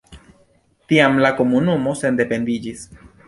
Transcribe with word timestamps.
Tiam 0.91 1.19
la 1.25 1.31
komunumo 1.41 1.95
sendependiĝis. 2.01 2.89